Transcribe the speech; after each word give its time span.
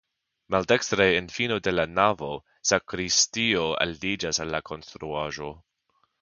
Maldekstre 0.53 1.05
en 1.17 1.27
fino 1.35 1.57
de 1.67 1.73
la 1.75 1.85
navo 1.97 2.29
sakristio 2.71 3.67
aliĝas 3.87 4.41
al 4.47 4.53
la 4.57 4.63
konstruaĵo. 4.71 5.53